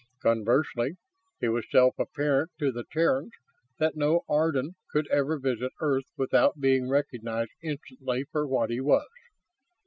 [0.19, 0.95] Conversely,
[1.41, 3.33] it was self apparent to the Terrans
[3.77, 9.11] that no Ardan could ever visit Earth without being recognized instantly for what he was.